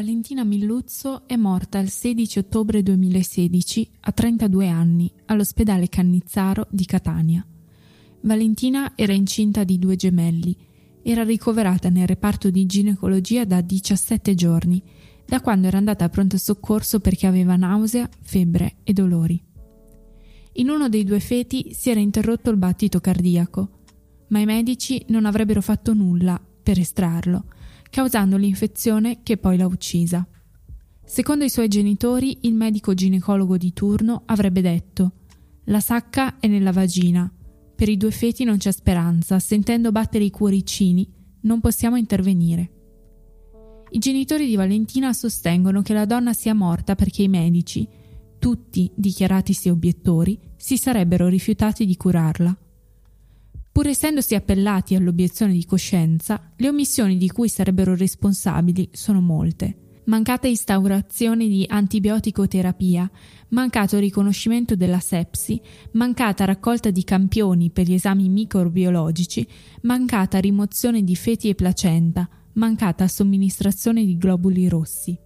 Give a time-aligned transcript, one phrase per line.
[0.00, 7.46] Valentina Milluzzo è morta il 16 ottobre 2016 a 32 anni all'ospedale Cannizzaro di Catania.
[8.22, 10.56] Valentina era incinta di due gemelli.
[11.02, 14.82] Era ricoverata nel reparto di ginecologia da 17 giorni,
[15.26, 19.38] da quando era andata a pronto soccorso perché aveva nausea, febbre e dolori.
[20.54, 23.80] In uno dei due feti si era interrotto il battito cardiaco,
[24.28, 27.44] ma i medici non avrebbero fatto nulla per estrarlo
[27.90, 30.26] causando l'infezione che poi l'ha uccisa.
[31.04, 35.12] Secondo i suoi genitori, il medico ginecologo di turno avrebbe detto
[35.64, 37.30] La sacca è nella vagina.
[37.74, 42.70] Per i due feti non c'è speranza, sentendo battere i cuoricini non possiamo intervenire.
[43.90, 47.88] I genitori di Valentina sostengono che la donna sia morta perché i medici,
[48.38, 52.56] tutti dichiaratisi obiettori, si sarebbero rifiutati di curarla.
[53.80, 60.02] Pur essendosi appellati all'obiezione di coscienza, le omissioni di cui sarebbero responsabili sono molte.
[60.04, 63.10] Mancata instaurazione di antibioticoterapia,
[63.48, 65.58] mancato riconoscimento della sepsi,
[65.92, 69.48] mancata raccolta di campioni per gli esami microbiologici,
[69.84, 75.18] mancata rimozione di feti e placenta, mancata somministrazione di globuli rossi.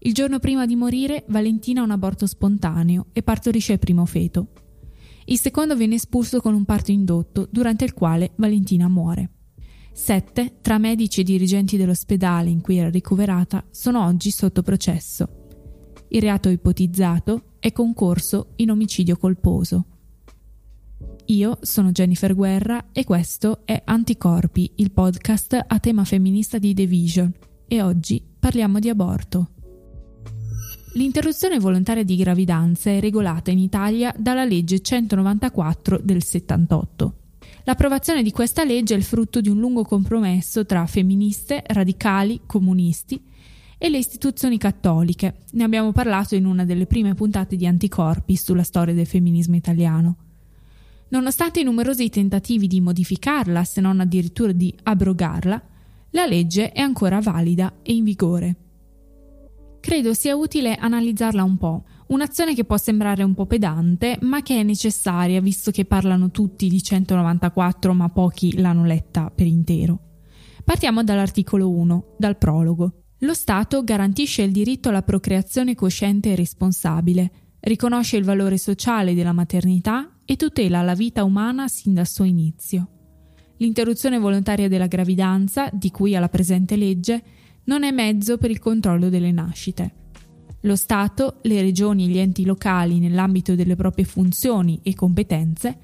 [0.00, 4.48] Il giorno prima di morire, Valentina ha un aborto spontaneo e partorisce il primo feto.
[5.26, 9.30] Il secondo viene espulso con un parto indotto, durante il quale Valentina muore.
[9.92, 15.28] Sette, tra medici e dirigenti dell'ospedale in cui era ricoverata, sono oggi sotto processo.
[16.08, 19.86] Il reato ipotizzato è concorso in omicidio colposo.
[21.26, 26.86] Io sono Jennifer Guerra e questo è Anticorpi, il podcast a tema femminista di The
[26.86, 27.32] Vision,
[27.66, 29.53] e oggi parliamo di aborto.
[30.96, 37.14] L'interruzione volontaria di gravidanza è regolata in Italia dalla legge 194 del 78.
[37.64, 43.20] L'approvazione di questa legge è il frutto di un lungo compromesso tra femministe, radicali, comunisti
[43.76, 45.38] e le istituzioni cattoliche.
[45.52, 50.16] Ne abbiamo parlato in una delle prime puntate di Anticorpi sulla storia del femminismo italiano.
[51.08, 55.60] Nonostante i numerosi tentativi di modificarla, se non addirittura di abrogarla,
[56.10, 58.56] la legge è ancora valida e in vigore
[59.84, 61.84] credo sia utile analizzarla un po'.
[62.06, 66.68] Un'azione che può sembrare un po' pedante, ma che è necessaria visto che parlano tutti
[66.68, 70.22] di 194 ma pochi l'hanno letta per intero.
[70.64, 73.02] Partiamo dall'articolo 1, dal prologo.
[73.18, 77.30] Lo Stato garantisce il diritto alla procreazione cosciente e responsabile,
[77.60, 82.88] riconosce il valore sociale della maternità e tutela la vita umana sin dal suo inizio.
[83.58, 87.22] L'interruzione volontaria della gravidanza, di cui alla presente legge,
[87.64, 89.94] non è mezzo per il controllo delle nascite.
[90.60, 95.76] Lo Stato, le regioni e gli enti locali, nell'ambito delle proprie funzioni e competenze,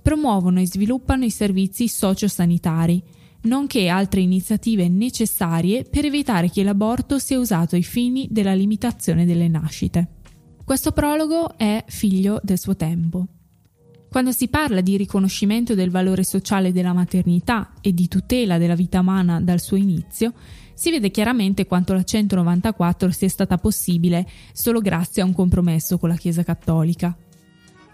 [0.00, 3.02] promuovono e sviluppano i servizi sociosanitari,
[3.42, 9.48] nonché altre iniziative necessarie per evitare che l'aborto sia usato ai fini della limitazione delle
[9.48, 10.16] nascite.
[10.64, 13.26] Questo prologo è figlio del suo tempo.
[14.10, 19.00] Quando si parla di riconoscimento del valore sociale della maternità e di tutela della vita
[19.00, 20.32] umana dal suo inizio,
[20.72, 26.08] si vede chiaramente quanto la 194 sia stata possibile solo grazie a un compromesso con
[26.08, 27.14] la Chiesa Cattolica.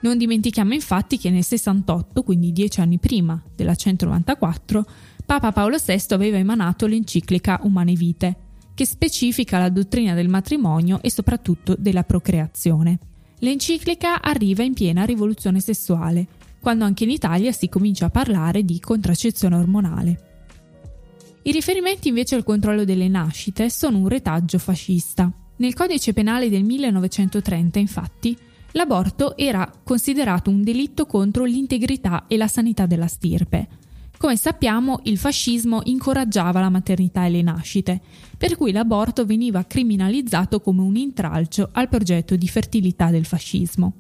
[0.01, 4.87] Non dimentichiamo infatti che nel 68, quindi dieci anni prima della 194,
[5.25, 8.37] Papa Paolo VI aveva emanato l'enciclica Umane Vite,
[8.75, 12.99] che specifica la dottrina del matrimonio e soprattutto della procreazione.
[13.39, 16.27] L'enciclica arriva in piena rivoluzione sessuale,
[16.61, 20.33] quando anche in Italia si comincia a parlare di contraccezione ormonale.
[21.43, 25.31] I riferimenti invece al controllo delle nascite sono un retaggio fascista.
[25.57, 28.37] Nel codice penale del 1930, infatti,
[28.73, 33.69] l'aborto era considerato un delitto contro l'integrità e la sanità della stirpe.
[34.17, 38.01] Come sappiamo, il fascismo incoraggiava la maternità e le nascite,
[38.39, 43.97] per cui l'aborto veniva criminalizzato come un intralcio al progetto di fertilità del fascismo.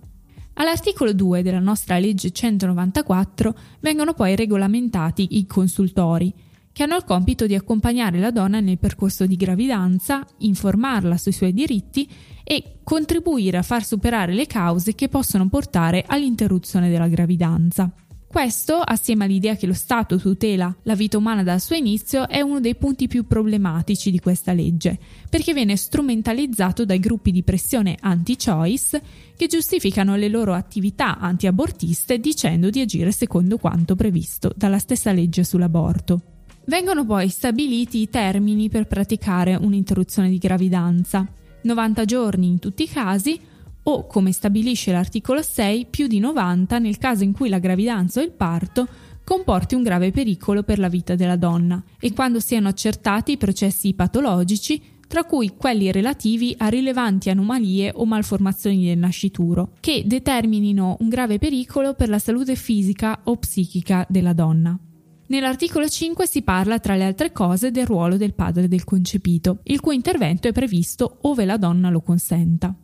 [0.54, 6.32] All'articolo 2 della nostra legge 194 vengono poi regolamentati i consultori,
[6.72, 11.52] che hanno il compito di accompagnare la donna nel percorso di gravidanza, informarla sui suoi
[11.52, 12.08] diritti
[12.42, 17.92] e contribuire a far superare le cause che possono portare all'interruzione della gravidanza.
[18.34, 22.58] Questo, assieme all'idea che lo Stato tutela la vita umana dal suo inizio, è uno
[22.58, 24.98] dei punti più problematici di questa legge,
[25.30, 29.00] perché viene strumentalizzato dai gruppi di pressione anti-choice
[29.36, 35.44] che giustificano le loro attività anti-abortiste dicendo di agire secondo quanto previsto dalla stessa legge
[35.44, 36.20] sull'aborto.
[36.64, 41.24] Vengono poi stabiliti i termini per praticare un'interruzione di gravidanza,
[41.62, 43.38] 90 giorni in tutti i casi
[43.84, 48.24] o, come stabilisce l'articolo 6, più di 90 nel caso in cui la gravidanza o
[48.24, 48.88] il parto
[49.24, 53.94] comporti un grave pericolo per la vita della donna e quando siano accertati i processi
[53.94, 61.08] patologici, tra cui quelli relativi a rilevanti anomalie o malformazioni del nascituro, che determinino un
[61.08, 64.78] grave pericolo per la salute fisica o psichica della donna.
[65.26, 69.80] Nell'articolo 5 si parla, tra le altre cose, del ruolo del padre del concepito, il
[69.80, 72.74] cui intervento è previsto ove la donna lo consenta.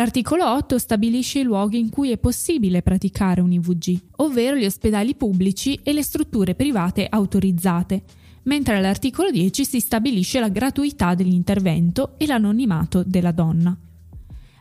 [0.00, 5.14] L'articolo 8 stabilisce i luoghi in cui è possibile praticare un IVG, ovvero gli ospedali
[5.14, 8.04] pubblici e le strutture private autorizzate,
[8.44, 13.78] mentre all'articolo 10 si stabilisce la gratuità dell'intervento e l'anonimato della donna.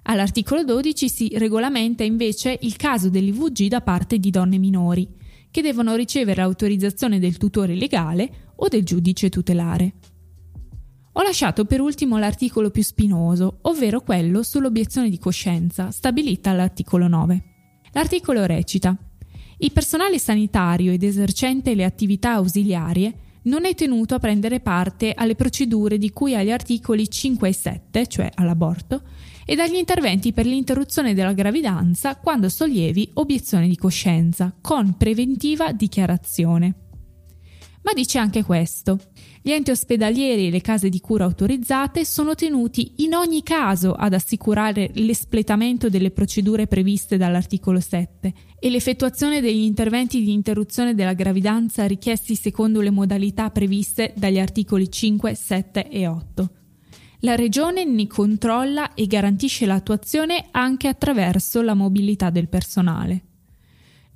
[0.03, 5.07] All'articolo 12 si regolamenta invece il caso dell'IVG da parte di donne minori,
[5.49, 9.93] che devono ricevere l'autorizzazione del tutore legale o del giudice tutelare.
[11.13, 17.43] Ho lasciato per ultimo l'articolo più spinoso, ovvero quello sull'obiezione di coscienza, stabilita all'articolo 9.
[17.93, 18.95] L'articolo recita
[19.57, 23.13] Il personale sanitario ed esercente le attività ausiliarie
[23.43, 28.07] non è tenuto a prendere parte alle procedure di cui agli articoli 5 e 7,
[28.07, 29.01] cioè all'aborto,
[29.45, 36.88] e agli interventi per l'interruzione della gravidanza quando sollievi obiezione di coscienza, con preventiva dichiarazione.
[37.81, 38.99] Ma dice anche questo.
[39.41, 44.13] Gli enti ospedalieri e le case di cura autorizzate sono tenuti in ogni caso ad
[44.13, 51.85] assicurare l'espletamento delle procedure previste dall'articolo 7 e l'effettuazione degli interventi di interruzione della gravidanza
[51.85, 56.49] richiesti secondo le modalità previste dagli articoli 5, 7 e 8.
[57.21, 63.28] La Regione ne controlla e garantisce l'attuazione anche attraverso la mobilità del personale.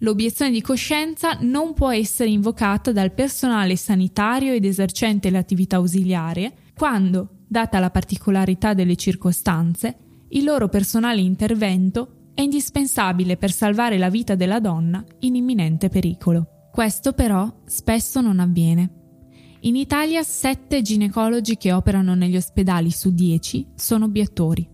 [0.04, 6.52] L'obiezione di coscienza non può essere invocata dal personale sanitario ed esercente le attività ausiliarie
[6.76, 9.98] quando, data la particolarità delle circostanze,
[10.30, 16.70] il loro personale intervento è indispensabile per salvare la vita della donna in imminente pericolo.
[16.70, 18.90] Questo però spesso non avviene.
[19.62, 24.68] In Italia 7 ginecologi che operano negli ospedali su 10 sono obiettori.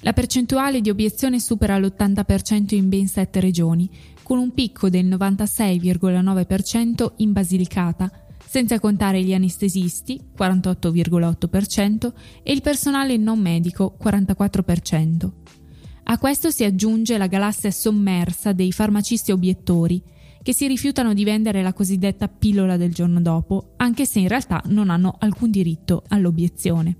[0.00, 3.90] La percentuale di obiezione supera l'80% in ben 7 regioni,
[4.26, 8.10] con un picco del 96,9% in Basilicata,
[8.44, 12.12] senza contare gli anestesisti, 48,8%,
[12.42, 15.30] e il personale non medico, 44%.
[16.02, 20.02] A questo si aggiunge la galassia sommersa dei farmacisti obiettori,
[20.42, 24.60] che si rifiutano di vendere la cosiddetta pillola del giorno dopo, anche se in realtà
[24.66, 26.96] non hanno alcun diritto all'obiezione.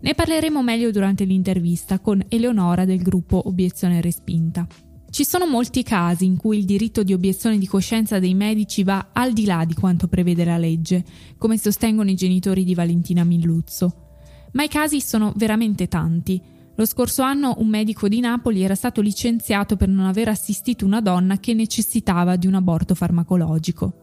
[0.00, 4.66] Ne parleremo meglio durante l'intervista con Eleonora del gruppo Obiezione Respinta.
[5.08, 9.08] Ci sono molti casi in cui il diritto di obiezione di coscienza dei medici va
[9.12, 11.04] al di là di quanto prevede la legge,
[11.38, 14.04] come sostengono i genitori di Valentina Milluzzo.
[14.52, 19.00] Ma i casi sono veramente tanti lo scorso anno un medico di Napoli era stato
[19.00, 23.94] licenziato per non aver assistito una donna che necessitava di un aborto farmacologico.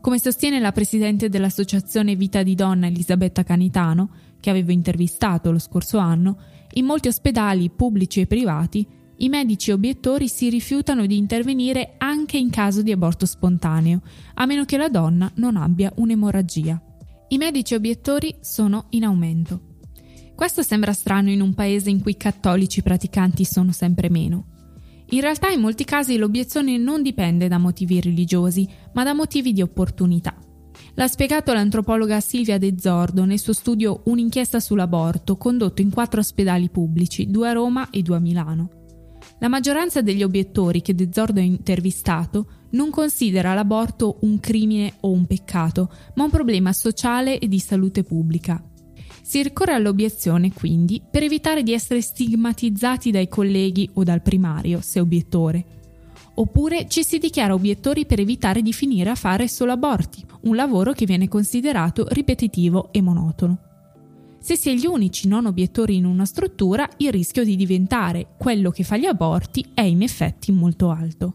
[0.00, 5.98] Come sostiene la presidente dell'associazione Vita di Donna Elisabetta Canitano, che avevo intervistato lo scorso
[5.98, 6.38] anno,
[6.74, 8.86] in molti ospedali pubblici e privati
[9.20, 14.00] i medici obiettori si rifiutano di intervenire anche in caso di aborto spontaneo,
[14.34, 16.80] a meno che la donna non abbia un'emorragia.
[17.28, 19.60] I medici obiettori sono in aumento.
[20.36, 24.46] Questo sembra strano in un paese in cui i cattolici praticanti sono sempre meno.
[25.10, 29.62] In realtà in molti casi l'obiezione non dipende da motivi religiosi, ma da motivi di
[29.62, 30.38] opportunità.
[30.94, 36.70] L'ha spiegato l'antropologa Silvia De Zordo nel suo studio Un'inchiesta sull'aborto, condotto in quattro ospedali
[36.70, 38.77] pubblici, due a Roma e due a Milano.
[39.40, 45.10] La maggioranza degli obiettori che De Zordo ha intervistato non considera l'aborto un crimine o
[45.10, 48.62] un peccato, ma un problema sociale e di salute pubblica.
[49.22, 55.00] Si ricorre all'obiezione quindi per evitare di essere stigmatizzati dai colleghi o dal primario, se
[55.00, 55.64] obiettore.
[56.34, 60.92] Oppure ci si dichiara obiettori per evitare di finire a fare solo aborti, un lavoro
[60.92, 63.67] che viene considerato ripetitivo e monotono.
[64.40, 68.70] Se si è gli unici non obiettori in una struttura, il rischio di diventare quello
[68.70, 71.34] che fa gli aborti è in effetti molto alto.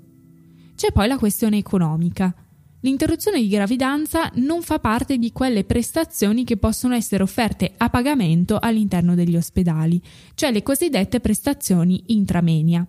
[0.76, 2.34] C'è poi la questione economica.
[2.80, 8.58] L'interruzione di gravidanza non fa parte di quelle prestazioni che possono essere offerte a pagamento
[8.60, 10.02] all'interno degli ospedali,
[10.34, 12.86] cioè le cosiddette prestazioni intramenia.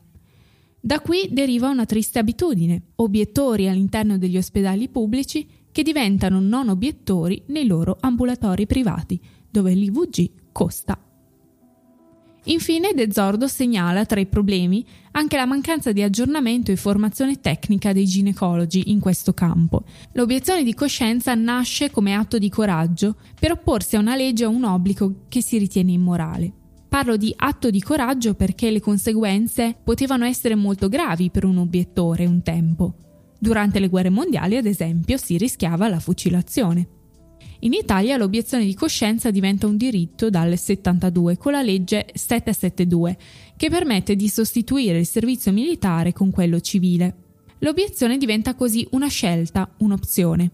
[0.81, 7.43] Da qui deriva una triste abitudine, obiettori all'interno degli ospedali pubblici che diventano non obiettori
[7.47, 9.21] nei loro ambulatori privati,
[9.55, 10.99] dove l'IVG costa
[12.47, 17.93] Infine De Zordo segnala tra i problemi anche la mancanza di aggiornamento e formazione tecnica
[17.93, 19.85] dei ginecologi in questo campo.
[20.13, 24.65] L'obiezione di coscienza nasce come atto di coraggio per opporsi a una legge o un
[24.65, 26.53] obbligo che si ritiene immorale.
[26.89, 32.27] Parlo di atto di coraggio perché le conseguenze potevano essere molto gravi per un obiettore
[32.27, 32.95] un tempo.
[33.39, 36.94] Durante le guerre mondiali, ad esempio, si rischiava la fucilazione.
[37.65, 43.17] In Italia l'obiezione di coscienza diventa un diritto dal 72 con la legge 772
[43.57, 47.15] che permette di sostituire il servizio militare con quello civile.
[47.61, 50.51] L'obiezione diventa così una scelta, un'opzione.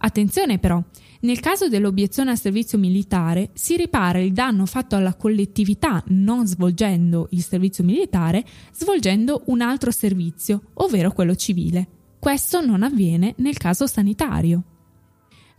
[0.00, 0.82] Attenzione però,
[1.20, 7.28] nel caso dell'obiezione al servizio militare si ripara il danno fatto alla collettività non svolgendo
[7.30, 11.86] il servizio militare, svolgendo un altro servizio, ovvero quello civile.
[12.18, 14.64] Questo non avviene nel caso sanitario.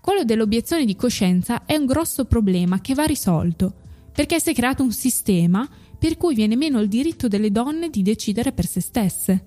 [0.01, 3.71] Quello dell'obiezione di coscienza è un grosso problema che va risolto,
[4.11, 8.01] perché si è creato un sistema per cui viene meno il diritto delle donne di
[8.01, 9.45] decidere per se stesse.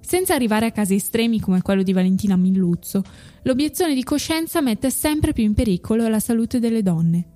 [0.00, 3.04] Senza arrivare a casi estremi come quello di Valentina Milluzzo,
[3.44, 7.28] l'obiezione di coscienza mette sempre più in pericolo la salute delle donne.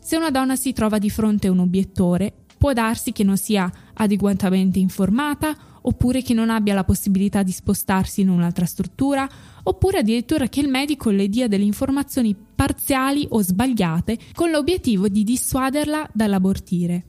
[0.00, 3.70] Se una donna si trova di fronte a un obiettore, può darsi che non sia
[3.94, 9.28] adeguatamente informata, oppure che non abbia la possibilità di spostarsi in un'altra struttura,
[9.62, 15.22] oppure addirittura che il medico le dia delle informazioni parziali o sbagliate con l'obiettivo di
[15.22, 17.04] dissuaderla dall'abortire.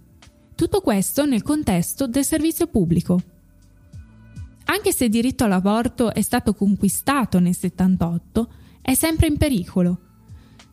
[0.53, 3.19] Tutto questo nel contesto del servizio pubblico.
[4.65, 10.06] Anche se il diritto all'aborto è stato conquistato nel 78, è sempre in pericolo.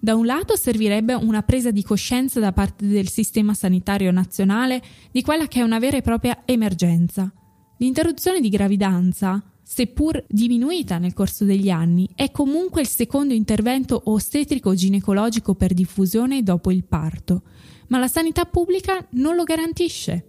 [0.05, 5.23] Da un lato servirebbe una presa di coscienza da parte del sistema sanitario nazionale di
[5.23, 7.33] quella che è una vera e propria emergenza.
[7.79, 15.55] L'interruzione di gravidanza, seppur diminuita nel corso degli anni, è comunque il secondo intervento ostetrico-ginecologico
[15.55, 17.45] per diffusione dopo il parto,
[17.89, 20.23] ma la sanità pubblica non lo garantisce.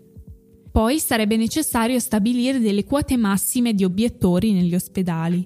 [0.72, 5.46] Poi sarebbe necessario stabilire delle quote massime di obiettori negli ospedali.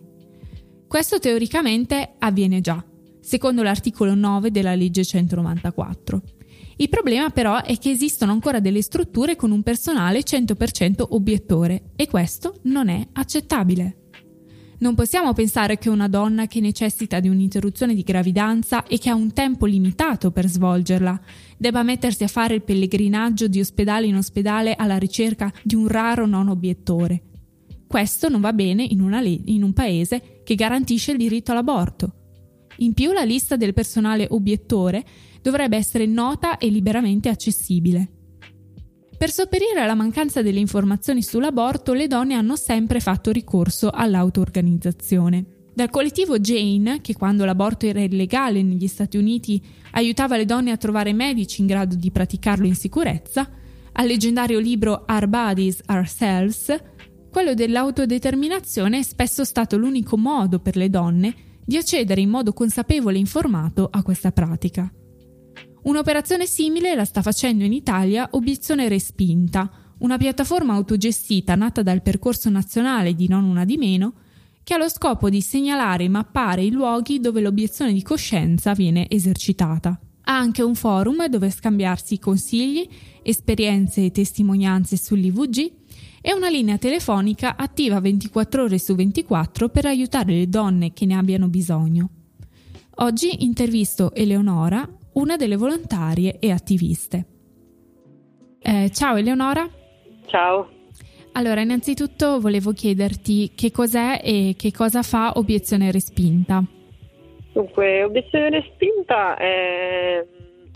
[0.88, 2.84] Questo teoricamente avviene già,
[3.30, 6.22] secondo l'articolo 9 della legge 194.
[6.78, 12.08] Il problema però è che esistono ancora delle strutture con un personale 100% obiettore e
[12.08, 13.98] questo non è accettabile.
[14.80, 19.16] Non possiamo pensare che una donna che necessita di un'interruzione di gravidanza e che ha
[19.16, 21.22] un tempo limitato per svolgerla
[21.56, 26.26] debba mettersi a fare il pellegrinaggio di ospedale in ospedale alla ricerca di un raro
[26.26, 27.22] non obiettore.
[27.86, 32.14] Questo non va bene in, le- in un paese che garantisce il diritto all'aborto.
[32.82, 35.04] In più la lista del personale obiettore
[35.42, 38.08] dovrebbe essere nota e liberamente accessibile.
[39.18, 45.46] Per sopperire alla mancanza delle informazioni sull'aborto, le donne hanno sempre fatto ricorso all'auto-organizzazione.
[45.74, 50.78] Dal collettivo Jane, che quando l'aborto era illegale negli Stati Uniti aiutava le donne a
[50.78, 53.50] trovare medici in grado di praticarlo in sicurezza,
[53.92, 56.76] al leggendario libro Our Bodies, Ourselves,
[57.30, 61.36] quello dell'autodeterminazione è spesso stato l'unico modo per le donne
[61.70, 64.92] di accedere in modo consapevole e informato a questa pratica.
[65.84, 72.50] Un'operazione simile la sta facendo in Italia Obiezione Respinta, una piattaforma autogestita nata dal percorso
[72.50, 74.14] nazionale di Non Una di Meno,
[74.64, 79.08] che ha lo scopo di segnalare e mappare i luoghi dove l'obiezione di coscienza viene
[79.08, 79.90] esercitata.
[80.24, 82.90] Ha anche un forum dove scambiarsi consigli,
[83.22, 85.79] esperienze e testimonianze sull'IVG
[86.22, 91.16] e una linea telefonica attiva 24 ore su 24 per aiutare le donne che ne
[91.16, 92.10] abbiano bisogno.
[92.96, 97.26] Oggi intervisto Eleonora, una delle volontarie e attiviste.
[98.60, 99.68] Eh, ciao Eleonora.
[100.26, 100.70] Ciao.
[101.34, 106.62] Allora, innanzitutto volevo chiederti che cos'è e che cosa fa Obiezione Respinta.
[107.54, 110.26] Dunque, Obiezione Respinta è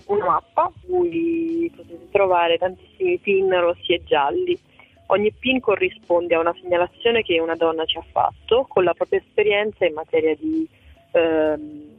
[0.05, 4.57] una mappa in cui potete trovare tantissimi pin rossi e gialli.
[5.07, 9.19] Ogni pin corrisponde a una segnalazione che una donna ci ha fatto con la propria
[9.19, 10.67] esperienza in materia di
[11.11, 11.91] ehm,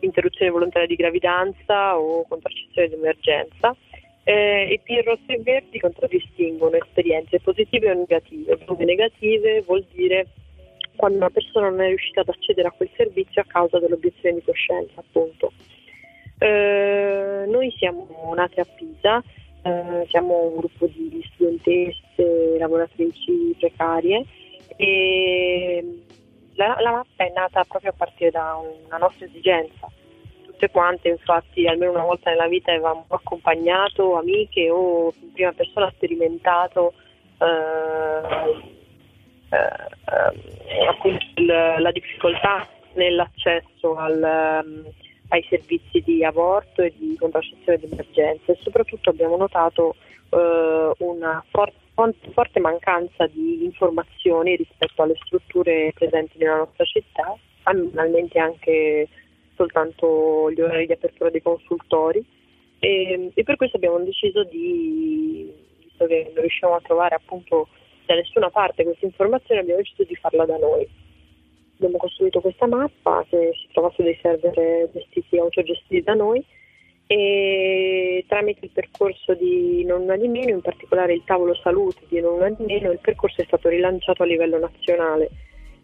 [0.00, 3.74] interruzione volontaria di gravidanza o contraccezione d'emergenza.
[4.24, 10.26] Eh, I PIN rossi e verdi contraddistinguono esperienze positive o negative, dove negative vuol dire
[10.96, 14.42] quando una persona non è riuscita ad accedere a quel servizio a causa dell'obiezione di
[14.42, 15.52] coscienza, appunto.
[16.38, 19.22] Eh, noi siamo nati a Pisa,
[19.62, 24.24] eh, siamo un gruppo di studentesse, lavoratrici precarie
[24.76, 26.04] e
[26.54, 29.88] la, la mappa è nata proprio a partire da una nostra esigenza.
[30.44, 35.90] Tutte quante, infatti, almeno una volta nella vita avevamo accompagnato amiche o in prima persona
[35.94, 36.92] sperimentato
[37.38, 38.68] eh,
[39.50, 41.46] eh, il,
[41.78, 44.84] la difficoltà nell'accesso al,
[45.30, 49.96] ai servizi di aborto e di contraccezione d'emergenza e soprattutto abbiamo notato
[50.30, 51.78] eh, una forte
[52.32, 59.08] forte mancanza di informazioni rispetto alle strutture presenti nella nostra città, finalmente anche
[59.54, 62.24] soltanto gli orari di apertura dei consultori
[62.78, 67.68] e, e per questo abbiamo deciso di, visto che non riusciamo a trovare appunto
[68.06, 70.88] da nessuna parte questa informazione, abbiamo deciso di farla da noi.
[71.80, 76.44] Abbiamo costruito questa mappa che si trova su dei server gestiti, autogestiti da noi
[77.06, 82.20] e tramite il percorso di Non Una di Meno, in particolare il tavolo salute di
[82.20, 85.30] Non Una di Meno, il percorso è stato rilanciato a livello nazionale.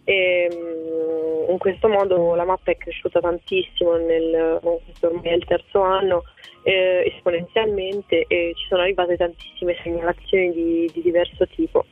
[0.05, 5.45] E, mm, in questo modo la mappa è cresciuta tantissimo, nel, questo ormai è il
[5.45, 6.23] terzo anno,
[6.63, 11.87] eh, esponenzialmente e ci sono arrivate tantissime segnalazioni di, di diverso tipo.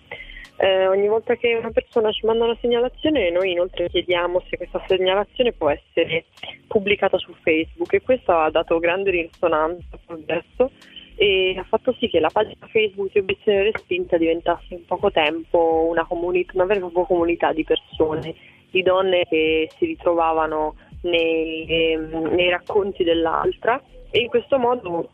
[0.56, 4.82] Eh, ogni volta che una persona ci manda una segnalazione, noi inoltre chiediamo se questa
[4.86, 6.26] segnalazione può essere
[6.68, 7.92] pubblicata su Facebook.
[7.92, 10.70] E questo ha dato grande risonanza adesso
[11.16, 15.86] e ha fatto sì che la pagina Facebook di Obiezione Respinta diventasse in poco tempo
[15.88, 18.34] una, comunità, una vera e propria comunità di persone,
[18.70, 23.80] di donne che si ritrovavano nei, nei racconti dell'altra.
[24.10, 25.10] E in questo modo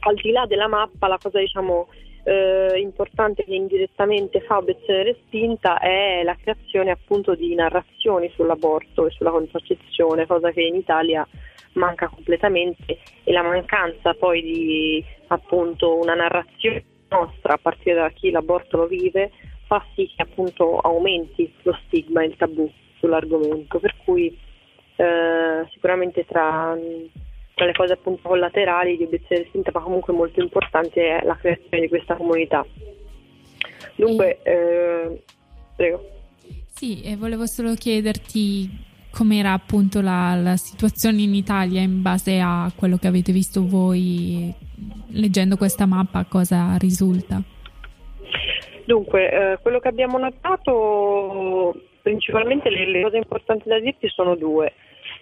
[0.00, 1.88] al di là della mappa la cosa diciamo
[2.24, 9.10] eh, importante che indirettamente fa obiezione respinta è la creazione appunto di narrazioni sull'aborto e
[9.10, 11.26] sulla contraccezione, cosa che in Italia
[11.74, 18.30] manca completamente e la mancanza poi di appunto una narrazione nostra a partire da chi
[18.30, 19.30] l'aborto lo vive
[19.66, 24.36] fa sì che appunto aumenti lo stigma e il tabù sull'argomento, per cui
[24.96, 26.76] eh, sicuramente tra
[27.54, 31.80] tra le cose appunto collaterali di obiezione distinta, ma comunque molto importante è la creazione
[31.80, 32.64] di questa comunità.
[33.96, 35.22] Dunque, eh,
[35.76, 36.08] prego.
[36.74, 42.70] Sì, e volevo solo chiederti com'era appunto la, la, situazione in Italia in base a
[42.74, 44.52] quello che avete visto voi
[45.10, 47.40] leggendo questa mappa, cosa risulta?
[48.84, 54.72] Dunque, eh, quello che abbiamo notato, principalmente le, le cose importanti da dirti sono due.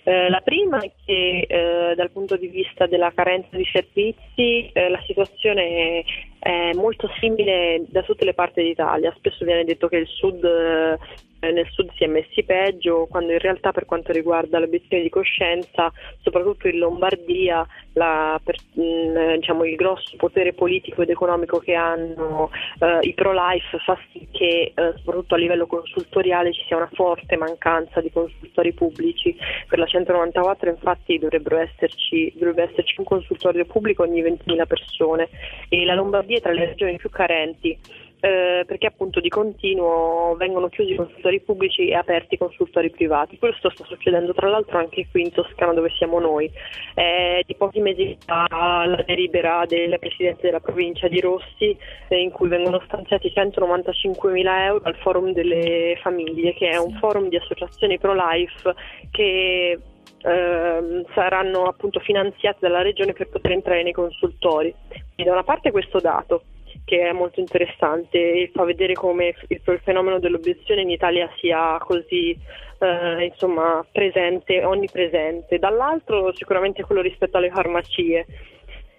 [0.05, 4.89] Eh, la prima è che eh, dal punto di vista della carenza di servizi eh,
[4.89, 6.05] la situazione
[6.43, 9.15] è, molto simile da tutte le parti d'Italia.
[9.17, 10.99] Spesso viene detto che sud eh,
[11.45, 15.09] eh, nel sud si è messi peggio, quando in realtà per quanto riguarda l'obiezione di
[15.09, 21.75] coscienza, soprattutto in Lombardia, la, per, mm, diciamo, il grosso potere politico ed economico che
[21.75, 26.91] hanno eh, i pro-life fa sì che eh, soprattutto a livello consultoriale ci sia una
[26.93, 29.37] forte mancanza di consultori pubblici.
[29.67, 31.19] Per la 194 infatti
[31.59, 35.29] esserci, dovrebbe esserci un consultorio pubblico ogni 20.000 persone
[35.69, 37.79] e la Lombardia tra le regioni più carenti
[38.25, 43.37] eh, perché appunto di continuo vengono chiusi i consultori pubblici e aperti i consultori privati.
[43.37, 46.49] Questo sta succedendo tra l'altro anche qui in Toscana dove siamo noi.
[46.95, 48.47] Eh, di pochi mesi fa
[48.87, 51.77] la delibera del Presidente della provincia di Rossi
[52.09, 56.93] eh, in cui vengono stanziati 195 mila euro al Forum delle Famiglie, che è un
[57.01, 58.73] forum di associazioni pro-life
[59.11, 59.79] che
[60.23, 64.73] Uh, saranno appunto finanziati dalla regione per poter entrare nei consultori.
[64.89, 66.45] Quindi da una parte questo dato,
[66.85, 72.39] che è molto interessante e fa vedere come il fenomeno dell'obiezione in Italia sia così
[72.79, 75.59] eh, insomma, presente, onnipresente.
[75.59, 78.27] Dall'altro sicuramente quello rispetto alle farmacie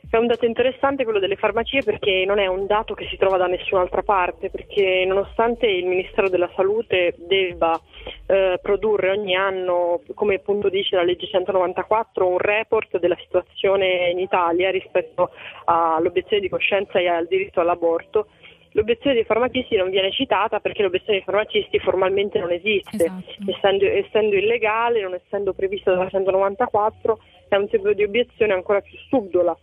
[0.09, 3.37] è un dato interessante quello delle farmacie perché non è un dato che si trova
[3.37, 7.79] da nessun'altra parte, perché nonostante il Ministero della Salute debba
[8.27, 14.19] eh, produrre ogni anno, come appunto dice la legge 194, un report della situazione in
[14.19, 15.31] Italia rispetto
[15.65, 18.27] all'obiezione di coscienza e al diritto all'aborto,
[18.73, 23.51] l'obiezione dei farmacisti non viene citata perché l'obiezione dei farmacisti formalmente non esiste, esatto.
[23.51, 28.97] essendo, essendo, illegale, non essendo prevista dalla 194, è un tipo di obiezione ancora più
[29.09, 29.57] subdola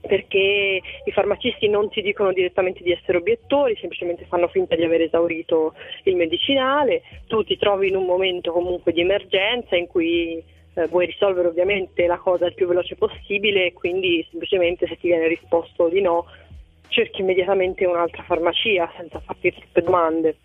[0.00, 5.02] perché i farmacisti non ti dicono direttamente di essere obiettori, semplicemente fanno finta di aver
[5.02, 10.42] esaurito il medicinale, tu ti trovi in un momento comunque di emergenza in cui
[10.74, 15.08] eh, vuoi risolvere ovviamente la cosa il più veloce possibile e quindi semplicemente se ti
[15.08, 16.26] viene risposto di no
[16.88, 20.36] cerchi immediatamente un'altra farmacia senza farti troppe domande.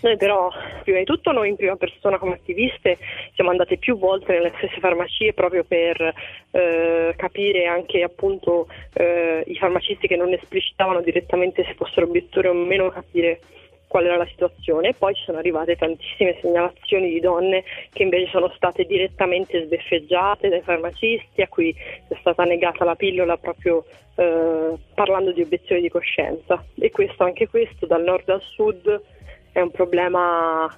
[0.00, 0.48] Noi però,
[0.84, 2.98] prima di tutto, noi in prima persona come attiviste
[3.34, 6.14] siamo andate più volte nelle stesse farmacie proprio per
[6.52, 12.52] eh, capire anche appunto eh, i farmacisti che non esplicitavano direttamente se fossero obiettori o
[12.52, 13.40] meno capire
[13.88, 14.94] qual era la situazione.
[14.94, 20.62] Poi ci sono arrivate tantissime segnalazioni di donne che invece sono state direttamente sbeffeggiate dai
[20.62, 21.74] farmacisti, a cui
[22.08, 23.84] è stata negata la pillola proprio
[24.14, 26.62] eh, parlando di obiezioni di coscienza.
[26.78, 29.16] E questo, anche questo, dal nord al sud
[29.52, 30.72] è un problema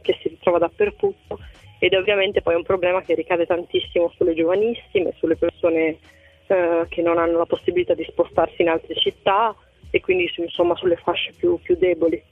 [0.00, 1.38] che si ritrova dappertutto
[1.78, 5.98] ed è ovviamente poi un problema che ricade tantissimo sulle giovanissime, sulle persone
[6.46, 9.54] eh, che non hanno la possibilità di spostarsi in altre città
[9.90, 12.22] e quindi insomma sulle fasce più, più deboli.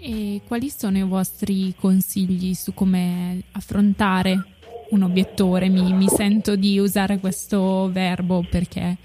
[0.00, 4.57] E quali sono i vostri consigli su come affrontare
[4.90, 8.96] un obiettore, mi, mi, sento di usare questo verbo perché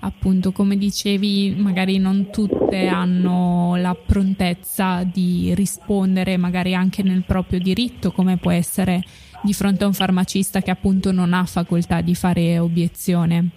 [0.00, 7.58] appunto come dicevi magari non tutte hanno la prontezza di rispondere magari anche nel proprio
[7.58, 9.02] diritto come può essere
[9.42, 13.48] di fronte a un farmacista che appunto non ha facoltà di fare obiezione.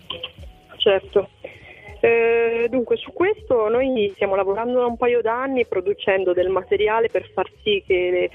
[0.78, 1.30] Certo.
[2.00, 7.28] Eh, dunque su questo noi stiamo lavorando da un paio d'anni producendo del materiale per
[7.34, 8.30] far sì che le,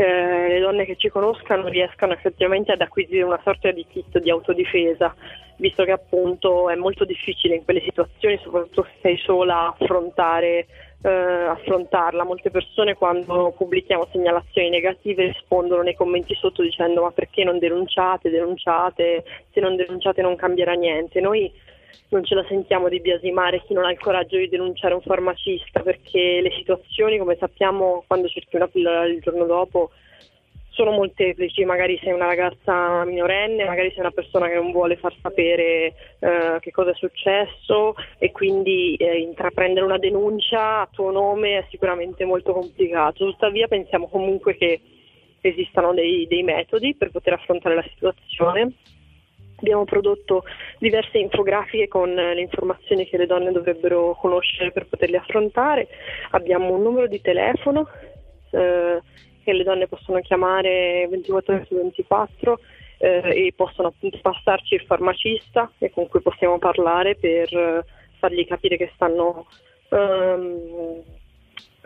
[0.00, 4.30] eh, le donne che ci conoscano riescano effettivamente ad acquisire una sorta di kit di
[4.30, 5.14] autodifesa,
[5.56, 10.66] visto che appunto è molto difficile in quelle situazioni, soprattutto se sei sola, affrontare
[11.02, 12.24] eh, affrontarla.
[12.24, 18.30] Molte persone quando pubblichiamo segnalazioni negative rispondono nei commenti sotto dicendo ma perché non denunciate,
[18.30, 21.20] denunciate, se non denunciate non cambierà niente.
[21.20, 21.52] Noi
[22.10, 25.80] non ce la sentiamo di biasimare chi non ha il coraggio di denunciare un farmacista
[25.80, 29.90] perché le situazioni, come sappiamo, quando cerchi una pillola il giorno dopo
[30.78, 35.12] sono molteplici, magari sei una ragazza minorenne, magari sei una persona che non vuole far
[35.20, 41.58] sapere eh, che cosa è successo e quindi eh, intraprendere una denuncia a tuo nome
[41.58, 43.24] è sicuramente molto complicato.
[43.24, 44.80] Tuttavia pensiamo comunque che
[45.40, 48.72] esistano dei, dei metodi per poter affrontare la situazione
[49.60, 50.44] Abbiamo prodotto
[50.78, 55.88] diverse infografiche con le informazioni che le donne dovrebbero conoscere per poterle affrontare.
[56.30, 57.88] Abbiamo un numero di telefono
[58.50, 59.02] eh,
[59.42, 62.60] che le donne possono chiamare 24 ore su 24
[62.98, 67.84] eh, e possono appunto passarci il farmacista e con cui possiamo parlare per eh,
[68.18, 69.46] fargli capire che stanno
[69.90, 71.02] ehm,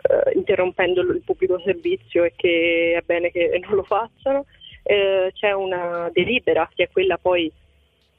[0.01, 4.45] eh, interrompendo il pubblico servizio e che è bene che non lo facciano.
[4.83, 7.49] Eh, c'è una delibera che è quella poi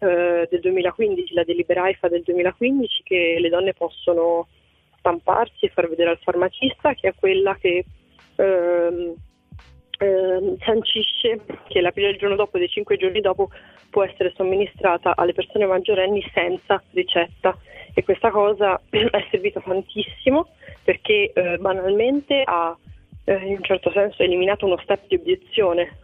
[0.05, 4.47] eh, del 2015, la delibera AIFA del 2015, che le donne possono
[4.99, 7.85] stamparsi e far vedere al farmacista, che è quella che
[8.37, 9.15] ehm,
[9.99, 13.51] ehm, sancisce che la pillola il giorno dopo e dei cinque giorni dopo
[13.91, 17.57] può essere somministrata alle persone maggiorenni senza ricetta.
[17.95, 20.49] E questa cosa è servita tantissimo
[20.83, 22.77] perché eh, banalmente ha
[23.25, 25.99] eh, in un certo senso eliminato uno step di obiezione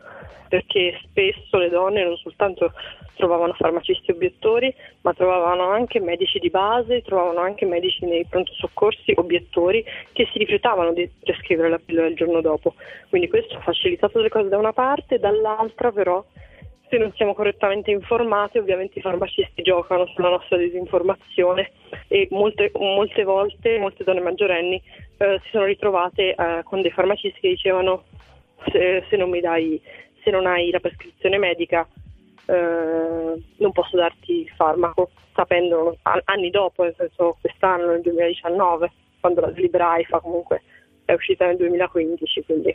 [0.49, 2.73] perché spesso le donne non soltanto
[3.15, 9.13] trovavano farmacisti obiettori, ma trovavano anche medici di base, trovavano anche medici nei pronto soccorsi
[9.17, 12.75] obiettori che si rifiutavano di prescrivere la pillola il giorno dopo.
[13.09, 16.25] Quindi questo ha facilitato le cose da una parte, dall'altra però
[16.89, 21.71] se non siamo correttamente informati ovviamente i farmacisti giocano sulla nostra disinformazione
[22.09, 24.83] e molte, molte volte molte donne maggiorenni
[25.19, 28.03] eh, si sono ritrovate eh, con dei farmacisti che dicevano
[28.73, 29.81] se, se, non dai,
[30.23, 31.87] se non hai la prescrizione medica
[32.47, 39.41] eh, non posso darti il farmaco, sapendo anni dopo, nel senso quest'anno, nel 2019, quando
[39.41, 40.63] la delibera AIFA comunque
[41.05, 42.45] è uscita nel 2015.
[42.45, 42.75] Quindi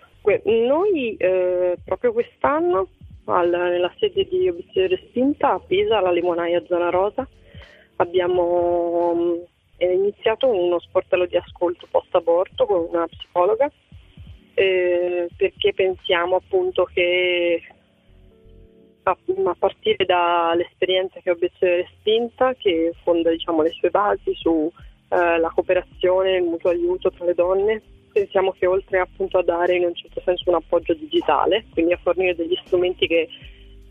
[0.67, 2.89] noi eh, proprio quest'anno
[3.25, 7.27] al, nella sede di obiezione respinta a Pisa, alla Limonaia Zona Rosa,
[7.97, 13.69] abbiamo mh, mm, iniziato uno sportello di ascolto post-aborto con una psicologa
[14.55, 17.61] eh, perché pensiamo appunto che
[19.03, 19.17] a,
[19.57, 24.67] partire dall'esperienza che è obiezione respinta, che fonda diciamo, le sue basi sulla
[25.09, 29.83] eh, cooperazione, il mutuo aiuto tra le donne, pensiamo che oltre appunto a dare in
[29.83, 33.27] un certo senso un appoggio digitale, quindi a fornire degli strumenti che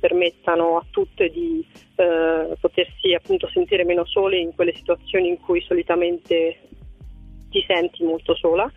[0.00, 1.64] permettano a tutte di
[1.96, 6.58] eh, potersi appunto sentire meno sole in quelle situazioni in cui solitamente
[7.50, 8.70] ti senti molto sola.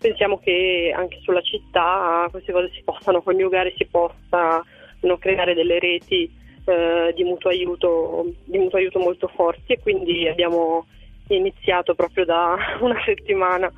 [0.00, 4.64] Pensiamo che anche sulla città queste cose si possano coniugare, si possa
[5.00, 6.30] no, creare delle reti
[6.64, 10.86] eh, di, mutuo aiuto, di mutuo aiuto molto forti e quindi abbiamo
[11.28, 13.70] iniziato proprio da una settimana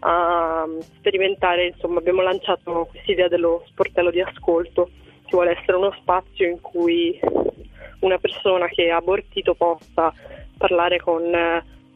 [0.00, 0.66] a
[0.96, 4.90] sperimentare, insomma abbiamo lanciato questa idea dello sportello di ascolto,
[5.24, 7.18] che vuole essere uno spazio in cui
[8.00, 10.12] una persona che ha abortito possa
[10.58, 11.22] parlare con,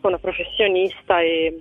[0.01, 1.59] con una professionista e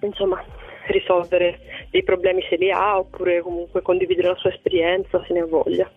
[0.00, 0.44] insomma
[0.88, 5.46] risolvere dei problemi se li ha oppure comunque condividere la sua esperienza se ne ha
[5.46, 5.90] voglia.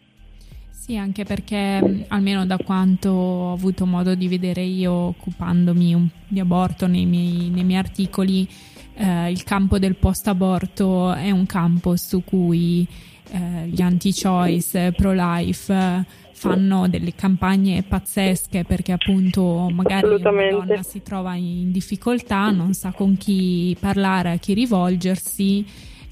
[0.69, 6.39] Sì, anche perché mm, almeno da quanto ho avuto modo di vedere io occupandomi di
[6.39, 8.47] aborto nei miei, nei miei articoli,
[8.93, 12.87] eh, il campo del post-aborto è un campo su cui
[13.31, 16.05] eh, gli anti-choice, pro-life
[16.49, 22.91] fanno delle campagne pazzesche perché appunto magari una donna si trova in difficoltà, non sa
[22.91, 25.65] con chi parlare, a chi rivolgersi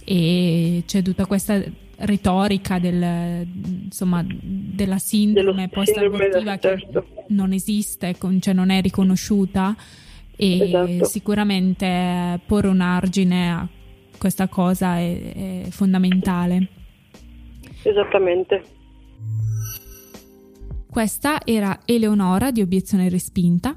[0.04, 1.62] e c'è tutta questa
[1.96, 3.48] retorica del,
[3.86, 7.06] insomma, della sindrome post-abortiva che certo.
[7.30, 9.76] non esiste, cioè non è riconosciuta
[10.36, 11.06] e esatto.
[11.06, 13.68] sicuramente porre un argine a
[14.18, 16.68] questa cosa è, è fondamentale.
[17.84, 18.64] Esattamente.
[20.94, 23.76] Questa era Eleonora di Obiezione Respinta.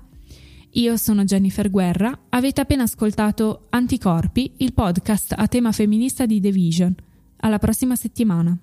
[0.73, 2.27] Io sono Jennifer Guerra.
[2.29, 6.95] Avete appena ascoltato Anticorpi, il podcast a tema femminista di The Vision.
[7.39, 8.55] Alla prossima settimana.